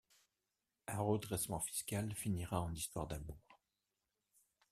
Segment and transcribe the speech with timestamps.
[0.87, 3.37] Un redressement fiscal finira en histoire d'amour...